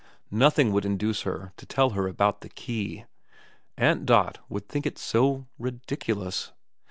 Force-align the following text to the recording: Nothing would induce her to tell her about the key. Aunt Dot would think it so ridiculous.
Nothing 0.31 0.71
would 0.71 0.83
induce 0.83 1.21
her 1.21 1.53
to 1.57 1.65
tell 1.67 1.91
her 1.91 2.07
about 2.07 2.41
the 2.41 2.49
key. 2.49 3.05
Aunt 3.77 4.07
Dot 4.07 4.39
would 4.49 4.67
think 4.67 4.87
it 4.87 4.97
so 4.97 5.45
ridiculous. 5.59 6.53